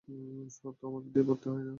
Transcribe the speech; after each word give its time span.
শহর 0.55 0.73
তো 0.79 0.83
আমাদের 0.87 1.09
দিয়ে 1.13 1.25
ভর্তি, 1.27 1.45
তাই 1.45 1.55
না? 1.57 1.69